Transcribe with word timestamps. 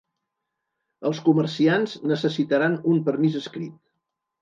Els 1.09 1.19
comerciants 1.27 1.95
necessitaran 2.15 2.83
un 2.97 3.07
permís 3.11 3.43
escrit. 3.47 3.81